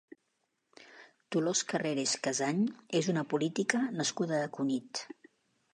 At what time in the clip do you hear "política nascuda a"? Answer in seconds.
3.35-4.51